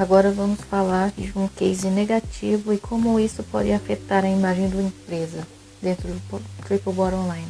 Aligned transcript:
Agora 0.00 0.32
vamos 0.32 0.60
falar 0.62 1.10
de 1.10 1.30
um 1.36 1.46
case 1.46 1.86
negativo 1.90 2.72
e 2.72 2.78
como 2.78 3.20
isso 3.20 3.42
pode 3.42 3.70
afetar 3.70 4.24
a 4.24 4.30
imagem 4.30 4.70
da 4.70 4.80
empresa 4.80 5.46
dentro 5.82 6.08
do 6.08 6.42
Triple 6.64 6.94
Bottom 6.94 7.30
Line. 7.30 7.46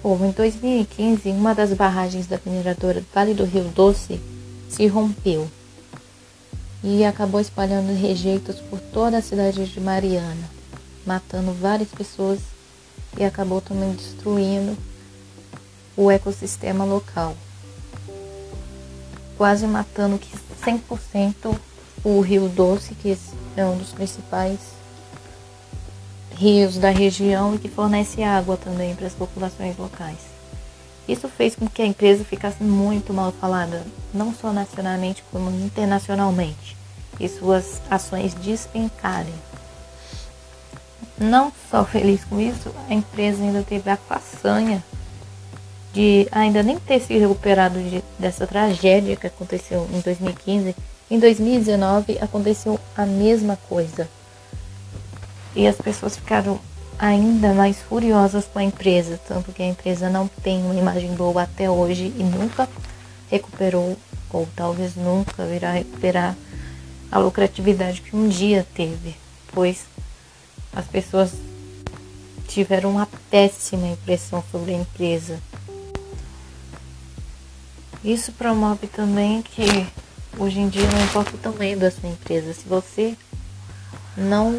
Bom, 0.00 0.24
em 0.24 0.30
2015, 0.30 1.30
uma 1.30 1.52
das 1.52 1.72
barragens 1.72 2.28
da 2.28 2.38
mineradora 2.46 3.02
Vale 3.12 3.34
do 3.34 3.44
Rio 3.44 3.64
Doce 3.74 4.20
se 4.68 4.86
rompeu 4.86 5.50
e 6.80 7.04
acabou 7.04 7.40
espalhando 7.40 7.92
rejeitos 7.92 8.60
por 8.60 8.78
toda 8.78 9.18
a 9.18 9.22
cidade 9.22 9.66
de 9.66 9.80
Mariana, 9.80 10.48
matando 11.04 11.52
várias 11.54 11.88
pessoas 11.88 12.38
e 13.18 13.24
acabou 13.24 13.60
também 13.60 13.94
destruindo 13.94 14.78
o 15.96 16.08
ecossistema 16.08 16.84
local, 16.84 17.36
quase 19.36 19.66
matando 19.66 20.20
100% 20.64 21.56
o 22.04 22.20
Rio 22.20 22.48
Doce, 22.48 22.94
que 22.94 23.16
é 23.56 23.64
um 23.64 23.78
dos 23.78 23.92
principais 23.92 24.58
rios 26.36 26.76
da 26.76 26.90
região 26.90 27.54
e 27.54 27.58
que 27.58 27.68
fornece 27.68 28.22
água 28.22 28.56
também 28.56 28.94
para 28.94 29.06
as 29.06 29.14
populações 29.14 29.76
locais. 29.78 30.18
Isso 31.06 31.28
fez 31.28 31.54
com 31.54 31.68
que 31.68 31.82
a 31.82 31.86
empresa 31.86 32.24
ficasse 32.24 32.62
muito 32.62 33.12
mal 33.12 33.30
falada, 33.32 33.84
não 34.12 34.34
só 34.34 34.52
nacionalmente 34.52 35.22
como 35.30 35.50
internacionalmente, 35.50 36.76
e 37.20 37.28
suas 37.28 37.80
ações 37.90 38.34
despencarem. 38.34 39.34
Não 41.18 41.52
só 41.70 41.84
feliz 41.84 42.24
com 42.24 42.40
isso, 42.40 42.74
a 42.88 42.94
empresa 42.94 43.42
ainda 43.42 43.62
teve 43.62 43.88
a 43.88 43.96
façanha 43.96 44.82
de 45.94 46.26
ainda 46.32 46.62
nem 46.62 46.76
ter 46.76 47.00
se 47.00 47.16
recuperado 47.16 47.80
de, 47.80 48.02
dessa 48.18 48.46
tragédia 48.46 49.14
que 49.16 49.28
aconteceu 49.28 49.88
em 49.94 50.00
2015. 50.00 50.74
Em 51.08 51.18
2019 51.18 52.18
aconteceu 52.20 52.78
a 52.96 53.06
mesma 53.06 53.56
coisa. 53.68 54.08
E 55.54 55.68
as 55.68 55.76
pessoas 55.76 56.16
ficaram 56.16 56.58
ainda 56.98 57.54
mais 57.54 57.76
furiosas 57.78 58.44
com 58.52 58.58
a 58.58 58.64
empresa, 58.64 59.20
tanto 59.28 59.52
que 59.52 59.62
a 59.62 59.66
empresa 59.66 60.10
não 60.10 60.26
tem 60.42 60.62
uma 60.64 60.74
imagem 60.74 61.14
boa 61.14 61.42
até 61.42 61.70
hoje 61.70 62.12
e 62.18 62.24
nunca 62.24 62.68
recuperou, 63.30 63.96
ou 64.30 64.48
talvez 64.56 64.96
nunca 64.96 65.46
virá 65.46 65.72
recuperar 65.72 66.36
a 67.10 67.18
lucratividade 67.18 68.00
que 68.00 68.16
um 68.16 68.28
dia 68.28 68.66
teve, 68.74 69.14
pois 69.52 69.84
as 70.74 70.86
pessoas 70.86 71.30
tiveram 72.48 72.90
uma 72.90 73.08
péssima 73.30 73.86
impressão 73.86 74.42
sobre 74.50 74.74
a 74.74 74.78
empresa. 74.78 75.38
Isso 78.04 78.32
promove 78.32 78.86
também 78.86 79.40
que 79.40 79.64
hoje 80.38 80.60
em 80.60 80.68
dia 80.68 80.86
não 80.90 81.04
importa 81.04 81.34
o 81.34 81.38
tamanho 81.38 81.78
da 81.78 81.90
sua 81.90 82.10
empresa, 82.10 82.52
se 82.52 82.68
você 82.68 83.16
não 84.14 84.52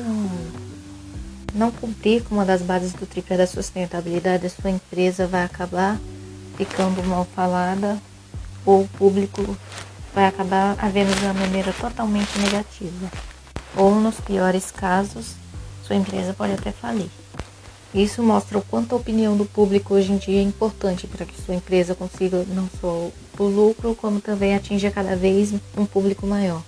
não 1.54 1.72
cumprir 1.72 2.24
com 2.24 2.36
uma 2.36 2.44
das 2.44 2.62
bases 2.62 2.92
do 2.92 3.06
tripé 3.06 3.38
da 3.38 3.48
sustentabilidade, 3.48 4.48
a 4.48 4.50
sua 4.50 4.72
empresa 4.72 5.28
vai 5.28 5.44
acabar 5.44 5.98
ficando 6.58 7.02
mal 7.04 7.26
falada 7.36 7.98
ou 8.66 8.82
o 8.82 8.88
público 8.88 9.56
vai 10.14 10.26
acabar 10.26 10.76
a 10.80 10.90
vendo 10.90 11.14
de 11.16 11.24
uma 11.24 11.34
maneira 11.34 11.72
totalmente 11.74 12.38
negativa. 12.40 13.12
Ou, 13.76 13.94
nos 13.96 14.20
piores 14.20 14.72
casos, 14.72 15.36
sua 15.84 15.96
empresa 15.96 16.34
pode 16.34 16.54
até 16.54 16.72
falir. 16.72 17.10
Isso 17.96 18.22
mostra 18.22 18.58
o 18.58 18.62
quanto 18.62 18.94
a 18.94 18.98
opinião 18.98 19.38
do 19.38 19.46
público 19.46 19.94
hoje 19.94 20.12
em 20.12 20.18
dia 20.18 20.40
é 20.40 20.44
importante 20.44 21.08
para 21.08 21.26
que 21.26 21.42
sua 21.42 21.56
empresa 21.56 21.96
consiga 21.96 22.46
não 22.50 22.68
só 22.82 23.10
o 23.40 23.44
lucro, 23.44 23.96
como 23.96 24.20
também 24.20 24.54
atinja 24.54 24.92
cada 24.92 25.16
vez 25.16 25.54
um 25.78 25.86
público 25.86 26.28
maior. 26.28 26.62